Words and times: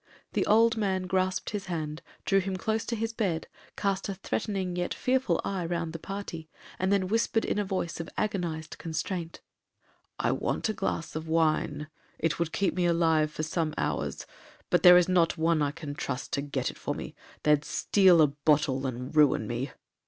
The 0.33 0.47
old 0.47 0.77
man 0.77 1.03
grasped 1.03 1.51
his 1.51 1.67
hand, 1.67 2.01
drew 2.25 2.39
him 2.39 2.57
close 2.57 2.85
to 2.85 2.95
his 2.95 3.13
bed, 3.13 3.45
cast 3.77 4.09
a 4.09 4.15
threatening 4.15 4.75
yet 4.75 4.95
fearful 4.95 5.39
eye 5.45 5.63
round 5.63 5.93
the 5.93 5.99
party, 5.99 6.49
and 6.79 6.91
then 6.91 7.07
whispered 7.07 7.45
in 7.45 7.59
a 7.59 7.63
voice 7.63 7.99
of 7.99 8.09
agonized 8.17 8.79
constraint, 8.79 9.41
'I 10.17 10.31
want 10.31 10.69
a 10.69 10.73
glass 10.73 11.15
of 11.15 11.27
wine, 11.27 11.87
it 12.17 12.39
would 12.39 12.51
keep 12.51 12.73
me 12.73 12.87
alive 12.87 13.29
for 13.29 13.43
some 13.43 13.75
hours, 13.77 14.25
but 14.71 14.81
there 14.81 14.97
is 14.97 15.07
not 15.07 15.37
one 15.37 15.61
I 15.61 15.69
can 15.69 15.93
trust 15.93 16.33
to 16.33 16.41
get 16.41 16.71
it 16.71 16.79
for 16.79 16.95
me,—they'd 16.95 17.63
steal 17.63 18.23
a 18.23 18.27
bottle, 18.27 18.87
and 18.87 19.15
ruin 19.15 19.45
me.' 19.45 19.69